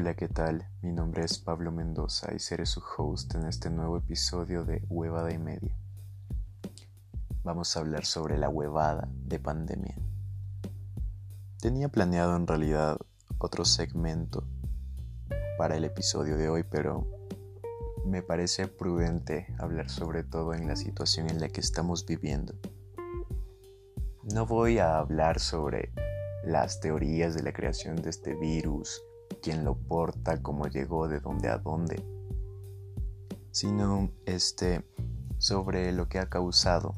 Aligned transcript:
Hola, 0.00 0.14
¿qué 0.14 0.28
tal? 0.28 0.64
Mi 0.80 0.92
nombre 0.92 1.24
es 1.24 1.40
Pablo 1.40 1.72
Mendoza 1.72 2.32
y 2.32 2.38
seré 2.38 2.66
su 2.66 2.80
host 2.96 3.34
en 3.34 3.46
este 3.46 3.68
nuevo 3.68 3.96
episodio 3.96 4.64
de 4.64 4.84
Huevada 4.88 5.32
y 5.32 5.38
Media. 5.38 5.76
Vamos 7.42 7.76
a 7.76 7.80
hablar 7.80 8.04
sobre 8.04 8.38
la 8.38 8.48
huevada 8.48 9.08
de 9.12 9.40
pandemia. 9.40 9.96
Tenía 11.60 11.88
planeado 11.88 12.36
en 12.36 12.46
realidad 12.46 12.96
otro 13.38 13.64
segmento 13.64 14.44
para 15.58 15.76
el 15.76 15.82
episodio 15.82 16.36
de 16.36 16.48
hoy, 16.48 16.62
pero 16.62 17.04
me 18.06 18.22
parece 18.22 18.68
prudente 18.68 19.52
hablar 19.58 19.90
sobre 19.90 20.22
todo 20.22 20.54
en 20.54 20.68
la 20.68 20.76
situación 20.76 21.28
en 21.28 21.40
la 21.40 21.48
que 21.48 21.60
estamos 21.60 22.06
viviendo. 22.06 22.54
No 24.32 24.46
voy 24.46 24.78
a 24.78 24.96
hablar 24.96 25.40
sobre 25.40 25.90
las 26.44 26.78
teorías 26.78 27.34
de 27.34 27.42
la 27.42 27.52
creación 27.52 27.96
de 27.96 28.10
este 28.10 28.36
virus, 28.36 29.02
quién 29.40 29.64
lo 29.64 29.76
porta, 29.76 30.42
cómo 30.42 30.66
llegó, 30.66 31.08
de 31.08 31.20
dónde 31.20 31.48
a 31.48 31.58
dónde, 31.58 32.04
sino 33.50 34.10
este 34.26 34.84
sobre 35.38 35.92
lo 35.92 36.08
que 36.08 36.18
ha 36.18 36.28
causado 36.28 36.94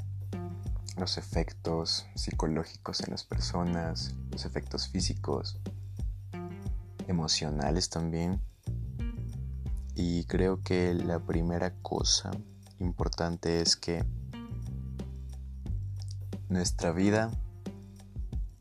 los 1.00 1.16
efectos 1.16 2.06
psicológicos 2.14 3.00
en 3.00 3.10
las 3.10 3.24
personas, 3.24 4.14
los 4.30 4.45
efectos 4.45 4.88
físicos, 4.88 5.58
emocionales 7.08 7.88
también. 7.88 8.40
Y 9.95 10.24
creo 10.24 10.62
que 10.62 10.95
la 10.95 11.18
primera 11.18 11.74
cosa 11.82 12.30
importante 12.78 13.60
es 13.60 13.76
que 13.76 14.04
nuestra 16.48 16.92
vida 16.92 17.30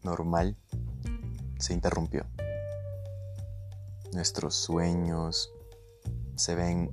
normal 0.04 0.58
se 1.58 1.74
interrumpió. 1.74 2.26
Nuestros 4.14 4.56
sueños 4.56 5.54
se 6.36 6.56
ven 6.56 6.92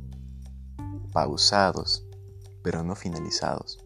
pausados, 1.12 2.06
pero 2.62 2.82
no 2.82 2.94
finalizados. 2.94 3.78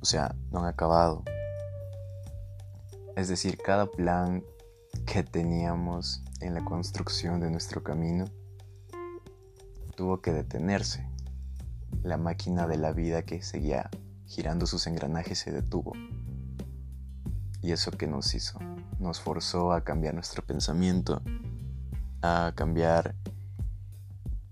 O 0.00 0.04
sea, 0.04 0.34
no 0.50 0.60
han 0.60 0.66
acabado. 0.66 1.24
Es 3.16 3.28
decir, 3.28 3.58
cada 3.58 3.90
plan 3.90 4.44
que 5.06 5.22
teníamos 5.22 6.22
en 6.40 6.54
la 6.54 6.64
construcción 6.64 7.40
de 7.40 7.50
nuestro 7.50 7.82
camino 7.82 8.26
tuvo 9.96 10.22
que 10.22 10.32
detenerse. 10.32 11.06
La 12.02 12.16
máquina 12.16 12.66
de 12.66 12.78
la 12.78 12.92
vida 12.92 13.22
que 13.22 13.42
seguía 13.42 13.90
girando 14.26 14.66
sus 14.66 14.86
engranajes 14.86 15.40
se 15.40 15.52
detuvo. 15.52 15.92
¿Y 17.60 17.72
eso 17.72 17.90
que 17.90 18.06
nos 18.06 18.34
hizo? 18.34 18.58
Nos 18.98 19.20
forzó 19.20 19.72
a 19.72 19.84
cambiar 19.84 20.14
nuestro 20.14 20.42
pensamiento, 20.42 21.20
a 22.22 22.52
cambiar 22.54 23.14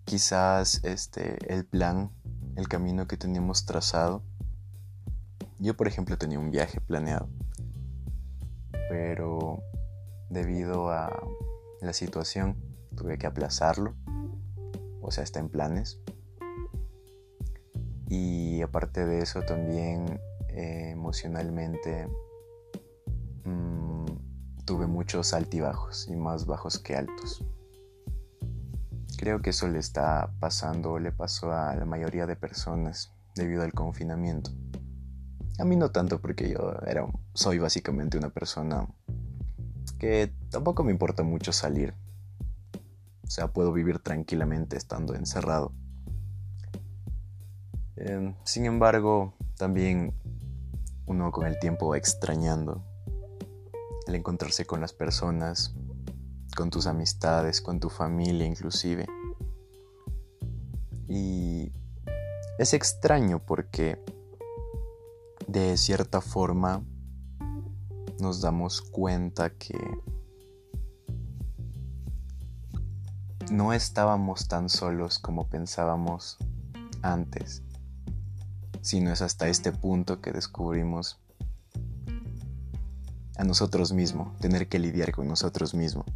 quizás 0.04 0.82
este 0.84 1.52
el 1.52 1.64
plan, 1.64 2.10
el 2.56 2.68
camino 2.68 3.06
que 3.06 3.16
teníamos 3.16 3.66
trazado. 3.66 4.22
Yo, 5.58 5.76
por 5.76 5.88
ejemplo, 5.88 6.16
tenía 6.16 6.38
un 6.38 6.50
viaje 6.50 6.80
planeado, 6.80 7.28
pero 8.88 9.62
debido 10.30 10.90
a 10.90 11.10
la 11.80 11.92
situación 11.92 12.56
tuve 12.96 13.18
que 13.18 13.26
aplazarlo, 13.26 13.94
o 15.00 15.10
sea, 15.10 15.24
está 15.24 15.40
en 15.40 15.48
planes. 15.48 16.00
Y 18.08 18.62
aparte 18.62 19.04
de 19.04 19.20
eso 19.20 19.42
también 19.42 20.20
eh, 20.48 20.90
emocionalmente 20.92 22.08
tuve 24.68 24.86
muchos 24.86 25.32
altibajos 25.32 26.08
y 26.08 26.16
más 26.16 26.44
bajos 26.44 26.78
que 26.78 26.94
altos. 26.94 27.42
Creo 29.18 29.42
que 29.42 29.50
eso 29.50 29.66
le 29.66 29.80
está 29.80 30.30
pasando 30.38 31.00
le 31.00 31.10
pasó 31.10 31.52
a 31.52 31.74
la 31.74 31.84
mayoría 31.84 32.24
de 32.24 32.36
personas 32.36 33.12
debido 33.34 33.64
al 33.64 33.72
confinamiento. 33.72 34.52
A 35.58 35.64
mí 35.64 35.74
no 35.74 35.90
tanto 35.90 36.20
porque 36.20 36.48
yo 36.48 36.72
era, 36.86 37.04
soy 37.34 37.58
básicamente 37.58 38.16
una 38.16 38.30
persona 38.30 38.86
que 39.98 40.32
tampoco 40.50 40.84
me 40.84 40.92
importa 40.92 41.24
mucho 41.24 41.52
salir. 41.52 41.94
O 43.24 43.30
sea, 43.30 43.48
puedo 43.48 43.72
vivir 43.72 43.98
tranquilamente 43.98 44.76
estando 44.76 45.16
encerrado. 45.16 45.72
Em, 47.96 48.36
sin 48.44 48.66
embargo, 48.66 49.34
también 49.56 50.14
uno 51.06 51.32
con 51.32 51.44
el 51.48 51.58
tiempo 51.58 51.88
va 51.88 51.98
extrañando 51.98 52.84
el 54.06 54.14
encontrarse 54.14 54.64
con 54.64 54.80
las 54.80 54.92
personas, 54.92 55.74
con 56.58 56.70
tus 56.70 56.88
amistades, 56.88 57.60
con 57.60 57.78
tu 57.78 57.88
familia 57.88 58.44
inclusive. 58.44 59.06
Y 61.06 61.70
es 62.58 62.74
extraño 62.74 63.38
porque 63.38 64.02
de 65.46 65.76
cierta 65.76 66.20
forma 66.20 66.82
nos 68.18 68.40
damos 68.40 68.82
cuenta 68.82 69.50
que 69.50 69.78
no 73.52 73.72
estábamos 73.72 74.48
tan 74.48 74.68
solos 74.68 75.20
como 75.20 75.48
pensábamos 75.48 76.38
antes, 77.02 77.62
sino 78.80 79.12
es 79.12 79.22
hasta 79.22 79.46
este 79.46 79.70
punto 79.70 80.20
que 80.20 80.32
descubrimos 80.32 81.20
a 83.36 83.44
nosotros 83.44 83.92
mismos, 83.92 84.36
tener 84.40 84.68
que 84.68 84.80
lidiar 84.80 85.12
con 85.12 85.28
nosotros 85.28 85.72
mismos. 85.72 86.06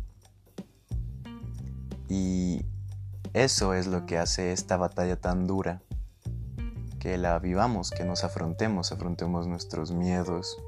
Y 2.12 2.66
eso 3.32 3.72
es 3.72 3.86
lo 3.86 4.04
que 4.04 4.18
hace 4.18 4.52
esta 4.52 4.76
batalla 4.76 5.18
tan 5.18 5.46
dura, 5.46 5.80
que 7.00 7.16
la 7.16 7.38
vivamos, 7.38 7.90
que 7.90 8.04
nos 8.04 8.22
afrontemos, 8.22 8.92
afrontemos 8.92 9.46
nuestros 9.46 9.92
miedos, 9.92 10.58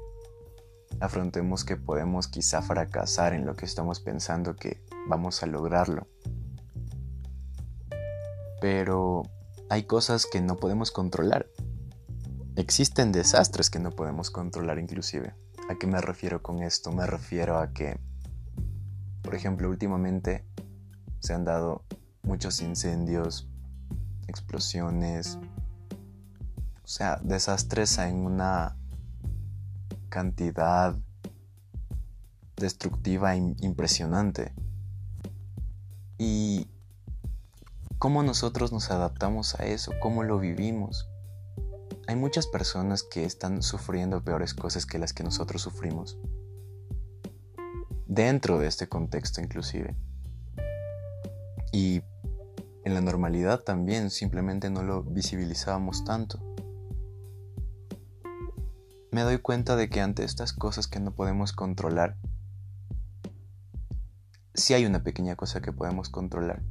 afrontemos 0.99 1.63
que 1.63 1.77
podemos 1.77 2.27
quizá 2.27 2.63
fracasar 2.63 3.33
en 3.33 3.45
lo 3.45 3.55
que 3.55 3.65
estamos 3.65 3.99
pensando 3.99 4.55
que 4.55 4.81
vamos 5.07 5.43
a 5.43 5.45
lograrlo. 5.45 6.07
Pero 8.59 9.21
hay 9.69 9.83
cosas 9.83 10.25
que 10.25 10.41
no 10.41 10.55
podemos 10.55 10.89
controlar. 10.89 11.45
Existen 12.55 13.11
desastres 13.11 13.69
que 13.69 13.77
no 13.77 13.91
podemos 13.91 14.31
controlar 14.31 14.79
inclusive. 14.79 15.35
¿A 15.69 15.75
qué 15.75 15.85
me 15.85 16.01
refiero 16.01 16.41
con 16.41 16.63
esto? 16.63 16.91
Me 16.91 17.05
refiero 17.05 17.59
a 17.59 17.71
que, 17.71 17.99
por 19.21 19.35
ejemplo, 19.35 19.69
últimamente 19.69 20.43
se 21.25 21.33
han 21.33 21.43
dado 21.43 21.83
muchos 22.21 22.61
incendios, 22.61 23.49
explosiones, 24.27 25.39
o 26.83 26.87
sea, 26.87 27.19
desastres 27.23 27.97
en 27.97 28.17
una 28.17 28.77
cantidad 30.09 30.95
destructiva 32.57 33.35
impresionante. 33.35 34.53
Y 36.19 36.67
cómo 37.97 38.21
nosotros 38.21 38.71
nos 38.71 38.91
adaptamos 38.91 39.55
a 39.55 39.65
eso, 39.65 39.93
cómo 39.99 40.21
lo 40.21 40.37
vivimos. 40.37 41.09
Hay 42.07 42.15
muchas 42.15 42.45
personas 42.45 43.01
que 43.01 43.25
están 43.25 43.63
sufriendo 43.63 44.23
peores 44.23 44.53
cosas 44.53 44.85
que 44.85 44.99
las 44.99 45.11
que 45.11 45.23
nosotros 45.23 45.63
sufrimos. 45.63 46.19
Dentro 48.05 48.59
de 48.59 48.67
este 48.67 48.87
contexto 48.87 49.41
inclusive. 49.41 49.95
Y 51.75 52.03
en 52.85 52.93
la 52.93 53.01
normalidad 53.01 53.59
también 53.59 54.09
simplemente 54.09 54.69
no 54.69 54.81
lo 54.81 55.03
visibilizábamos 55.03 56.05
tanto. 56.05 56.39
Me 59.11 59.23
doy 59.23 59.39
cuenta 59.39 59.75
de 59.75 59.89
que 59.89 59.99
ante 59.99 60.23
estas 60.23 60.53
cosas 60.53 60.87
que 60.87 61.01
no 61.01 61.13
podemos 61.13 61.51
controlar, 61.51 62.15
sí 64.53 64.73
hay 64.73 64.85
una 64.85 65.03
pequeña 65.03 65.35
cosa 65.35 65.61
que 65.61 65.73
podemos 65.73 66.07
controlar, 66.07 66.63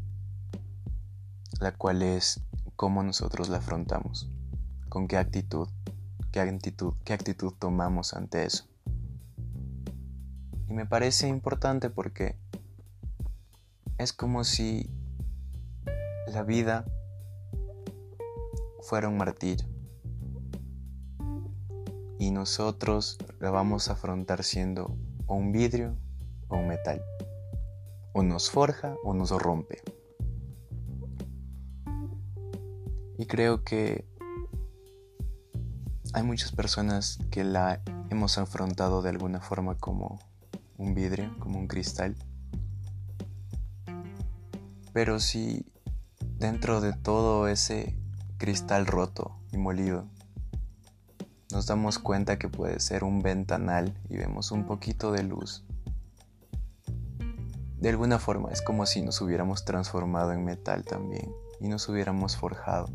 la 1.61 1.77
cual 1.77 2.01
es 2.01 2.41
cómo 2.75 3.03
nosotros 3.03 3.51
la 3.51 3.59
afrontamos 3.59 4.31
con 4.89 5.06
qué 5.06 5.19
actitud, 5.19 5.69
qué 6.33 6.41
actitud, 6.41 6.95
qué 7.05 7.12
actitud 7.12 7.53
tomamos 7.59 8.15
ante 8.15 8.47
eso. 8.47 8.65
Y 10.67 10.73
me 10.73 10.87
parece 10.87 11.29
importante 11.29 11.91
porque 11.91 12.39
es 13.99 14.12
como 14.12 14.45
si 14.45 14.91
la 16.26 16.43
vida 16.43 16.85
fuera 18.82 19.09
un 19.09 19.17
martillo 19.17 19.67
y 22.19 22.31
nosotros 22.31 23.19
la 23.41 23.50
vamos 23.50 23.88
a 23.88 23.93
afrontar 23.93 24.44
siendo 24.44 24.97
o 25.26 25.35
un 25.35 25.53
vidrio 25.53 25.97
o 26.49 26.56
un 26.56 26.69
metal. 26.69 27.03
O 28.12 28.23
nos 28.23 28.50
forja 28.50 28.97
o 29.05 29.12
nos 29.12 29.31
rompe. 29.31 29.82
Y 33.19 33.27
creo 33.27 33.65
que 33.65 34.06
hay 36.12 36.23
muchas 36.23 36.53
personas 36.53 37.19
que 37.31 37.44
la 37.44 37.82
hemos 38.11 38.38
afrontado 38.38 39.03
de 39.03 39.11
alguna 39.11 39.41
forma 39.41 39.77
como 39.77 40.20
un 40.79 40.94
vidrio, 40.94 41.35
como 41.41 41.59
un 41.59 41.67
cristal. 41.67 42.17
Pero 44.93 45.19
si 45.19 45.67
dentro 46.39 46.81
de 46.81 46.93
todo 46.93 47.49
ese 47.49 47.97
cristal 48.39 48.87
roto 48.87 49.37
y 49.53 49.57
molido 49.57 50.07
nos 51.55 51.67
damos 51.67 52.01
cuenta 52.01 52.37
que 52.37 52.49
puede 52.49 52.81
ser 52.81 53.05
un 53.05 53.23
ventanal 53.23 53.97
y 54.09 54.17
vemos 54.17 54.51
un 54.51 54.67
poquito 54.67 55.13
de 55.13 55.23
luz. 55.23 55.65
De 57.79 57.91
alguna 57.91 58.19
forma 58.19 58.51
es 58.51 58.61
como 58.61 58.87
si 58.87 59.03
nos 59.03 59.21
hubiéramos 59.21 59.65
transformado 59.65 60.33
en 60.33 60.45
metal 60.45 60.85
también 60.85 61.33
y 61.61 61.69
nos 61.69 61.89
hubiéramos 61.89 62.37
forjado. 62.37 62.89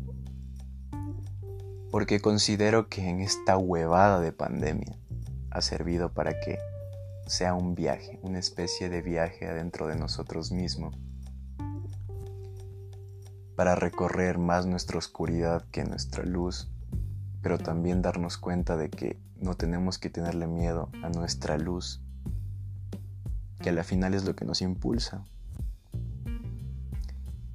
Porque 1.90 2.20
considero 2.20 2.88
que 2.88 3.08
en 3.08 3.20
esta 3.20 3.56
huevada 3.56 4.20
de 4.20 4.32
pandemia 4.32 4.98
ha 5.50 5.62
servido 5.62 6.12
para 6.12 6.38
que 6.38 6.58
sea 7.26 7.54
un 7.54 7.74
viaje, 7.74 8.18
una 8.22 8.38
especie 8.38 8.90
de 8.90 9.00
viaje 9.00 9.46
adentro 9.46 9.86
de 9.86 9.96
nosotros 9.96 10.52
mismos, 10.52 10.98
para 13.60 13.74
recorrer 13.74 14.38
más 14.38 14.64
nuestra 14.64 14.96
oscuridad 14.96 15.66
que 15.70 15.84
nuestra 15.84 16.24
luz, 16.24 16.70
pero 17.42 17.58
también 17.58 18.00
darnos 18.00 18.38
cuenta 18.38 18.78
de 18.78 18.88
que 18.88 19.20
no 19.36 19.54
tenemos 19.54 19.98
que 19.98 20.08
tenerle 20.08 20.46
miedo 20.46 20.88
a 21.02 21.10
nuestra 21.10 21.58
luz, 21.58 22.00
que 23.60 23.68
a 23.68 23.72
la 23.74 23.84
final 23.84 24.14
es 24.14 24.24
lo 24.24 24.34
que 24.34 24.46
nos 24.46 24.62
impulsa. 24.62 25.26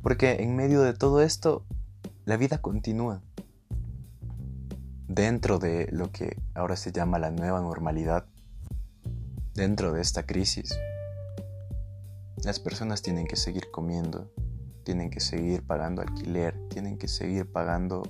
Porque 0.04 0.44
en 0.44 0.56
medio 0.56 0.84
de 0.84 0.94
todo 0.94 1.24
esto, 1.24 1.66
la 2.26 2.38
vida 2.38 2.60
continúa. 2.60 3.24
Dentro 5.08 5.58
de 5.58 5.90
lo 5.92 6.12
que 6.12 6.38
ahora 6.54 6.76
se 6.76 6.92
llama 6.92 7.18
la 7.18 7.32
nueva 7.32 7.62
normalidad, 7.62 8.28
dentro 9.56 9.92
de 9.92 10.04
esta 10.04 10.24
crisis, 10.28 10.78
las 12.44 12.60
personas 12.60 13.02
tienen 13.02 13.26
que 13.26 13.38
seguir 13.38 13.72
comiendo, 13.72 14.30
tienen 14.86 15.10
que 15.10 15.20
seguir 15.20 15.64
pagando 15.64 16.02
alquiler, 16.02 16.56
tienen 16.70 16.98
que 16.98 17.10
seguir 17.10 17.52
pagando 17.52 18.04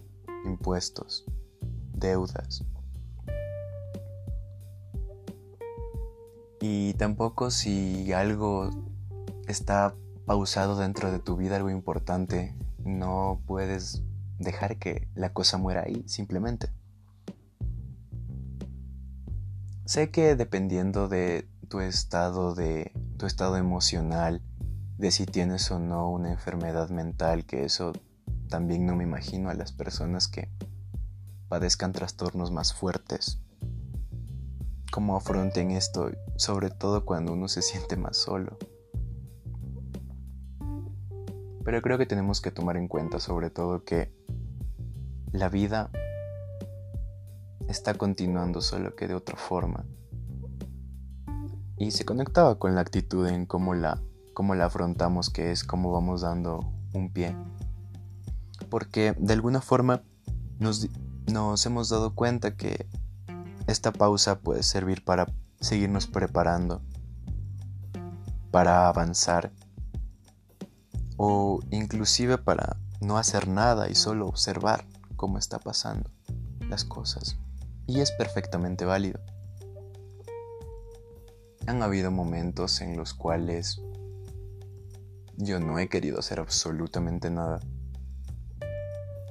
impuestos, 0.45 1.25
deudas. 1.93 2.63
Y 6.61 6.93
tampoco 6.95 7.49
si 7.49 8.13
algo 8.13 8.69
está 9.47 9.95
pausado 10.25 10.77
dentro 10.77 11.11
de 11.11 11.19
tu 11.19 11.37
vida, 11.37 11.55
algo 11.55 11.69
importante, 11.69 12.55
no 12.83 13.41
puedes 13.47 14.03
dejar 14.37 14.77
que 14.77 15.07
la 15.15 15.31
cosa 15.31 15.57
muera 15.57 15.83
ahí, 15.85 16.03
simplemente. 16.07 16.69
Sé 19.85 20.11
que 20.11 20.35
dependiendo 20.35 21.07
de 21.07 21.47
tu 21.69 21.79
estado 21.79 22.53
de 22.53 22.91
tu 23.17 23.25
estado 23.25 23.55
emocional, 23.55 24.41
de 24.97 25.11
si 25.11 25.25
tienes 25.25 25.69
o 25.71 25.79
no 25.79 26.09
una 26.09 26.31
enfermedad 26.31 26.89
mental, 26.89 27.45
que 27.45 27.65
eso 27.65 27.93
también 28.49 28.85
no 28.85 28.95
me 28.95 29.03
imagino 29.03 29.49
a 29.49 29.53
las 29.53 29.71
personas 29.71 30.27
que 30.27 30.49
padezcan 31.49 31.91
trastornos 31.91 32.51
más 32.51 32.73
fuertes. 32.73 33.41
Cómo 34.91 35.17
afronten 35.17 35.71
esto, 35.71 36.11
sobre 36.37 36.69
todo 36.69 37.05
cuando 37.05 37.33
uno 37.33 37.47
se 37.47 37.61
siente 37.61 37.97
más 37.97 38.17
solo. 38.17 38.57
Pero 41.65 41.81
creo 41.81 41.97
que 41.97 42.05
tenemos 42.05 42.41
que 42.41 42.51
tomar 42.51 42.77
en 42.77 42.87
cuenta 42.87 43.19
sobre 43.19 43.49
todo 43.49 43.83
que 43.83 44.13
la 45.31 45.49
vida 45.49 45.89
está 47.67 47.95
continuando 47.95 48.61
solo 48.61 48.95
que 48.95 49.07
de 49.07 49.15
otra 49.15 49.35
forma. 49.35 49.85
Y 51.77 51.91
se 51.91 52.05
conectaba 52.05 52.57
con 52.57 52.75
la 52.75 52.81
actitud 52.81 53.27
en 53.27 53.45
cómo 53.45 53.73
la, 53.73 54.01
cómo 54.35 54.53
la 54.53 54.65
afrontamos, 54.65 55.31
que 55.31 55.51
es 55.51 55.63
cómo 55.63 55.91
vamos 55.91 56.21
dando 56.21 56.71
un 56.93 57.11
pie. 57.11 57.35
Porque 58.69 59.15
de 59.17 59.33
alguna 59.33 59.61
forma 59.61 60.03
nos, 60.59 60.87
nos 61.31 61.65
hemos 61.65 61.89
dado 61.89 62.13
cuenta 62.13 62.55
que 62.55 62.87
esta 63.65 63.91
pausa 63.91 64.39
puede 64.39 64.61
servir 64.61 65.03
para 65.03 65.33
seguirnos 65.59 66.05
preparando, 66.05 66.81
para 68.51 68.87
avanzar 68.87 69.51
o 71.17 71.61
inclusive 71.71 72.37
para 72.37 72.77
no 72.99 73.17
hacer 73.17 73.47
nada 73.47 73.89
y 73.89 73.95
solo 73.95 74.27
observar 74.27 74.85
cómo 75.15 75.37
está 75.37 75.59
pasando 75.59 76.11
las 76.69 76.83
cosas. 76.83 77.37
Y 77.87 78.01
es 78.01 78.11
perfectamente 78.11 78.83
válido. 78.83 79.21
Han 81.67 81.81
habido 81.81 82.11
momentos 82.11 82.81
en 82.81 82.97
los 82.97 83.13
cuales 83.13 83.81
yo 85.37 85.59
no 85.59 85.79
he 85.79 85.89
querido 85.89 86.19
hacer 86.19 86.39
absolutamente 86.39 87.29
nada 87.29 87.59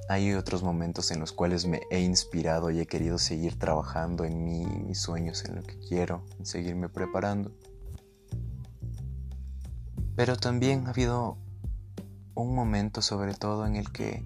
hay 0.07 0.33
otros 0.33 0.61
momentos 0.61 1.09
en 1.11 1.19
los 1.19 1.31
cuales 1.31 1.65
me 1.65 1.81
he 1.89 1.99
inspirado 1.99 2.69
y 2.69 2.79
he 2.79 2.85
querido 2.85 3.17
seguir 3.17 3.57
trabajando 3.57 4.23
en 4.23 4.43
mí, 4.43 4.65
mis 4.65 4.99
sueños, 4.99 5.43
en 5.45 5.55
lo 5.55 5.63
que 5.63 5.79
quiero, 5.79 6.23
en 6.37 6.45
seguirme 6.45 6.89
preparando. 6.89 7.51
Pero 10.15 10.37
también 10.37 10.85
ha 10.85 10.91
habido 10.91 11.37
un 12.35 12.53
momento 12.53 13.01
sobre 13.01 13.33
todo 13.33 13.65
en 13.65 13.75
el 13.75 13.91
que 13.91 14.23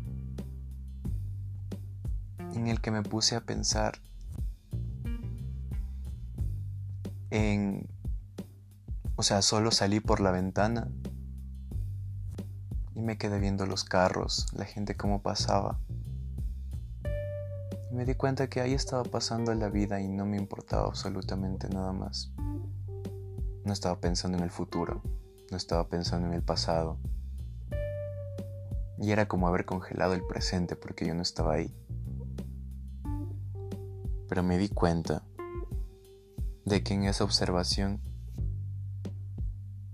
en 2.56 2.68
el 2.68 2.82
que 2.82 2.92
me 2.92 3.04
puse 3.04 3.36
a 3.36 3.42
pensar 3.42 4.00
en 7.30 7.88
o 9.16 9.24
sea, 9.24 9.42
solo 9.42 9.72
salí 9.72 10.00
por 10.00 10.20
la 10.20 10.32
ventana 10.32 10.90
y 13.00 13.02
me 13.02 13.18
quedé 13.18 13.40
viendo 13.40 13.66
los 13.66 13.86
carros, 13.86 14.48
la 14.52 14.66
gente 14.66 14.98
cómo 14.98 15.22
pasaba. 15.22 15.80
Y 17.90 17.96
me 17.96 18.04
di 18.04 18.14
cuenta 18.14 18.50
que 18.50 18.60
ahí 18.60 18.74
estaba 18.74 19.04
pasando 19.04 19.56
la 19.56 19.70
vida 19.70 20.02
y 20.02 20.10
no 20.10 20.26
me 20.26 20.36
importaba 20.36 20.88
absolutamente 20.88 21.70
nada 21.70 21.94
más. 21.94 22.34
No 23.64 23.72
estaba 23.72 24.02
pensando 24.02 24.38
en 24.38 24.44
el 24.44 24.52
futuro, 24.52 25.02
no 25.50 25.56
estaba 25.56 25.88
pensando 25.88 26.28
en 26.28 26.34
el 26.34 26.44
pasado. 26.44 26.98
Y 28.98 29.12
era 29.12 29.30
como 29.30 29.48
haber 29.48 29.64
congelado 29.64 30.14
el 30.14 30.28
presente 30.28 30.76
porque 30.76 31.08
yo 31.08 31.16
no 31.16 31.22
estaba 31.22 31.54
ahí. 31.54 31.74
Pero 34.28 34.44
me 34.44 34.58
di 34.58 34.68
cuenta 34.68 35.24
de 36.66 36.84
que 36.84 36.96
en 36.96 37.06
esa 37.06 37.24
observación 37.24 38.02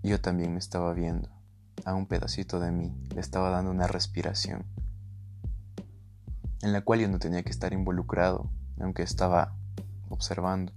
yo 0.02 0.20
también 0.20 0.54
me 0.54 0.60
estaba 0.60 0.92
viendo 0.94 1.35
a 1.86 1.94
un 1.94 2.08
pedacito 2.08 2.60
de 2.60 2.72
mí, 2.72 2.94
le 3.14 3.22
estaba 3.22 3.52
dando 3.52 3.72
una 3.72 3.88
respiración, 3.88 4.66
en 6.62 6.74
la 6.74 6.82
cual 6.82 7.00
yo 7.00 7.08
no 7.08 7.20
tenía 7.20 7.44
que 7.44 7.52
estar 7.52 7.74
involucrado, 7.74 8.50
aunque 8.80 9.04
estaba 9.04 9.56
observando. 10.10 10.74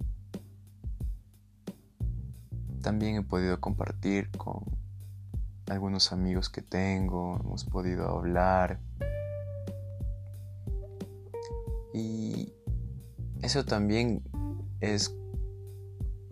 También 2.82 3.16
he 3.16 3.22
podido 3.22 3.60
compartir 3.60 4.30
con 4.32 4.64
algunos 5.68 6.12
amigos 6.12 6.50
que 6.50 6.62
tengo, 6.62 7.40
hemos 7.40 7.64
podido 7.64 8.06
hablar. 8.08 8.78
Y 11.94 12.52
eso 13.42 13.64
también 13.64 14.22
es 14.80 15.14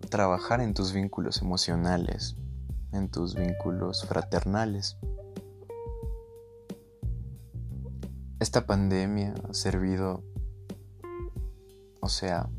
trabajar 0.09 0.61
en 0.61 0.73
tus 0.73 0.93
vínculos 0.93 1.41
emocionales, 1.41 2.37
en 2.97 3.09
tus 3.09 3.35
vínculos 3.35 4.05
fraternales. 4.05 4.97
Esta 8.39 8.65
pandemia 8.65 9.33
ha 9.49 9.53
servido, 9.53 10.23
o 12.01 12.09
sea, 12.09 12.49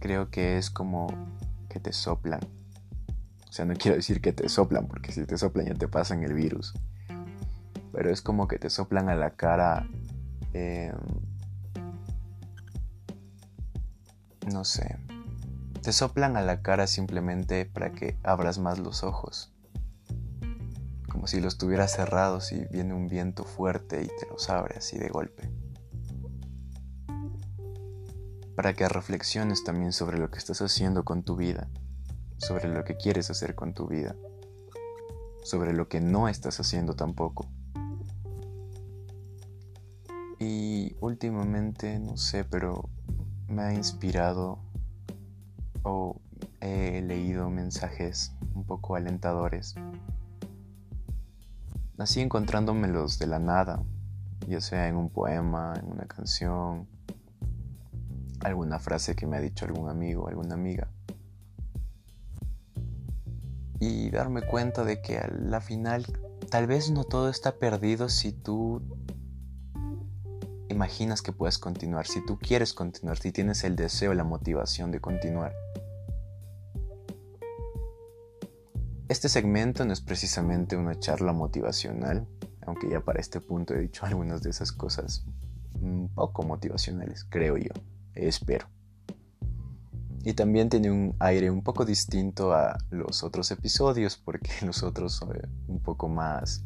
creo 0.00 0.30
que 0.30 0.58
es 0.58 0.70
como 0.70 1.06
que 1.68 1.80
te 1.80 1.92
soplan. 1.92 2.40
O 3.48 3.52
sea, 3.52 3.64
no 3.64 3.74
quiero 3.74 3.96
decir 3.96 4.20
que 4.20 4.32
te 4.32 4.48
soplan, 4.48 4.86
porque 4.86 5.12
si 5.12 5.24
te 5.24 5.38
soplan 5.38 5.66
ya 5.66 5.74
te 5.74 5.88
pasan 5.88 6.22
el 6.22 6.34
virus. 6.34 6.74
Pero 7.92 8.10
es 8.10 8.20
como 8.20 8.48
que 8.48 8.58
te 8.58 8.68
soplan 8.68 9.08
a 9.08 9.14
la 9.14 9.30
cara, 9.30 9.88
em, 10.52 10.94
no 14.52 14.64
sé, 14.64 14.98
te 15.86 15.92
soplan 15.92 16.36
a 16.36 16.42
la 16.42 16.62
cara 16.62 16.88
simplemente 16.88 17.64
para 17.64 17.92
que 17.92 18.18
abras 18.24 18.58
más 18.58 18.80
los 18.80 19.04
ojos. 19.04 19.54
Como 21.08 21.28
si 21.28 21.40
los 21.40 21.58
tuvieras 21.58 21.92
cerrados 21.92 22.50
y 22.50 22.64
viene 22.72 22.92
un 22.92 23.06
viento 23.06 23.44
fuerte 23.44 24.02
y 24.02 24.08
te 24.08 24.26
los 24.28 24.50
abre 24.50 24.78
así 24.78 24.98
de 24.98 25.08
golpe. 25.08 25.48
Para 28.56 28.74
que 28.74 28.88
reflexiones 28.88 29.62
también 29.62 29.92
sobre 29.92 30.18
lo 30.18 30.28
que 30.28 30.38
estás 30.38 30.60
haciendo 30.60 31.04
con 31.04 31.22
tu 31.22 31.36
vida, 31.36 31.68
sobre 32.38 32.66
lo 32.66 32.82
que 32.82 32.96
quieres 32.96 33.30
hacer 33.30 33.54
con 33.54 33.72
tu 33.72 33.86
vida, 33.86 34.16
sobre 35.44 35.72
lo 35.72 35.88
que 35.88 36.00
no 36.00 36.26
estás 36.26 36.58
haciendo 36.58 36.96
tampoco. 36.96 37.48
Y 40.40 40.96
últimamente, 40.98 42.00
no 42.00 42.16
sé, 42.16 42.42
pero 42.42 42.90
me 43.46 43.62
ha 43.62 43.72
inspirado 43.72 44.65
o 45.86 46.20
he 46.60 47.00
leído 47.02 47.48
mensajes 47.48 48.34
un 48.54 48.64
poco 48.64 48.96
alentadores 48.96 49.74
así 51.98 52.20
encontrándomelos 52.20 53.18
de 53.18 53.26
la 53.26 53.38
nada, 53.38 53.82
ya 54.46 54.60
sea 54.60 54.88
en 54.88 54.96
un 54.96 55.08
poema, 55.08 55.74
en 55.76 55.90
una 55.90 56.06
canción, 56.06 56.86
alguna 58.40 58.78
frase 58.78 59.16
que 59.16 59.26
me 59.26 59.36
ha 59.36 59.40
dicho 59.40 59.64
algún 59.64 59.88
amigo, 59.88 60.28
alguna 60.28 60.54
amiga. 60.54 60.88
Y 63.80 64.10
darme 64.10 64.42
cuenta 64.42 64.84
de 64.84 65.00
que 65.02 65.18
a 65.18 65.28
la 65.28 65.60
final 65.60 66.06
tal 66.50 66.66
vez 66.66 66.90
no 66.90 67.04
todo 67.04 67.28
está 67.28 67.56
perdido 67.56 68.08
si 68.08 68.32
tú 68.32 68.82
imaginas 70.76 71.22
que 71.22 71.32
puedes 71.32 71.58
continuar, 71.58 72.06
si 72.06 72.24
tú 72.26 72.38
quieres 72.38 72.74
continuar, 72.74 73.16
si 73.16 73.32
tienes 73.32 73.64
el 73.64 73.76
deseo, 73.76 74.12
la 74.12 74.24
motivación 74.24 74.90
de 74.90 75.00
continuar. 75.00 75.54
Este 79.08 79.30
segmento 79.30 79.86
no 79.86 79.94
es 79.94 80.02
precisamente 80.02 80.76
una 80.76 80.98
charla 80.98 81.32
motivacional, 81.32 82.28
aunque 82.66 82.90
ya 82.90 83.00
para 83.00 83.20
este 83.20 83.40
punto 83.40 83.74
he 83.74 83.80
dicho 83.80 84.04
algunas 84.06 84.42
de 84.42 84.50
esas 84.50 84.70
cosas 84.70 85.24
un 85.80 86.10
poco 86.14 86.42
motivacionales, 86.42 87.24
creo 87.24 87.56
yo, 87.56 87.72
espero. 88.14 88.68
Y 90.24 90.34
también 90.34 90.68
tiene 90.68 90.90
un 90.90 91.16
aire 91.20 91.50
un 91.50 91.62
poco 91.62 91.86
distinto 91.86 92.52
a 92.52 92.76
los 92.90 93.22
otros 93.22 93.50
episodios, 93.50 94.18
porque 94.18 94.50
los 94.66 94.82
otros 94.82 95.14
son 95.14 95.32
un 95.68 95.80
poco 95.80 96.08
más... 96.08 96.65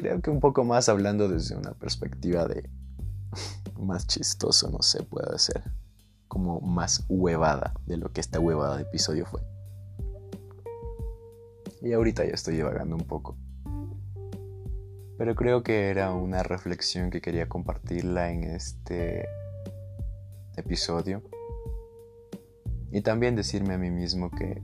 Creo 0.00 0.22
que 0.22 0.30
un 0.30 0.40
poco 0.40 0.64
más 0.64 0.88
hablando 0.88 1.28
desde 1.28 1.54
una 1.54 1.72
perspectiva 1.72 2.46
de... 2.46 2.70
más 3.78 4.06
chistoso, 4.06 4.70
no 4.70 4.80
sé, 4.80 5.02
puede 5.02 5.38
ser. 5.38 5.62
Como 6.26 6.58
más 6.62 7.04
huevada 7.10 7.74
de 7.84 7.98
lo 7.98 8.10
que 8.10 8.22
esta 8.22 8.40
huevada 8.40 8.78
de 8.78 8.84
episodio 8.84 9.26
fue. 9.26 9.42
Y 11.82 11.92
ahorita 11.92 12.24
ya 12.24 12.32
estoy 12.32 12.56
divagando 12.56 12.96
un 12.96 13.04
poco. 13.04 13.36
Pero 15.18 15.34
creo 15.34 15.62
que 15.62 15.90
era 15.90 16.14
una 16.14 16.42
reflexión 16.42 17.10
que 17.10 17.20
quería 17.20 17.46
compartirla 17.46 18.32
en 18.32 18.44
este 18.44 19.28
episodio. 20.56 21.22
Y 22.90 23.02
también 23.02 23.36
decirme 23.36 23.74
a 23.74 23.78
mí 23.78 23.90
mismo 23.90 24.30
que 24.30 24.62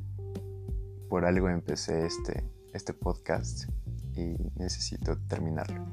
por 1.10 1.26
algo 1.26 1.50
empecé 1.50 2.06
este, 2.06 2.42
este 2.72 2.94
podcast 2.94 3.68
y 4.16 4.36
necesito 4.56 5.18
terminarlo. 5.28 5.84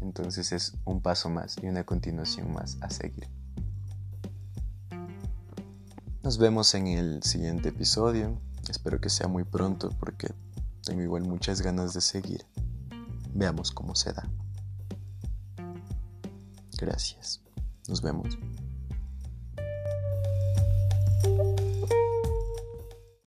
Entonces 0.00 0.52
es 0.52 0.76
un 0.84 1.00
paso 1.00 1.28
más 1.28 1.56
y 1.62 1.66
una 1.66 1.84
continuación 1.84 2.52
más 2.52 2.78
a 2.80 2.90
seguir. 2.90 3.28
Nos 6.22 6.38
vemos 6.38 6.74
en 6.74 6.88
el 6.88 7.22
siguiente 7.22 7.70
episodio. 7.70 8.38
Espero 8.68 9.00
que 9.00 9.08
sea 9.08 9.28
muy 9.28 9.44
pronto 9.44 9.90
porque 9.98 10.34
tengo 10.84 11.02
igual 11.02 11.22
muchas 11.22 11.62
ganas 11.62 11.94
de 11.94 12.00
seguir. 12.00 12.44
Veamos 13.34 13.70
cómo 13.70 13.94
se 13.94 14.12
da. 14.12 14.28
Gracias. 16.78 17.40
Nos 17.88 18.02
vemos. 18.02 18.38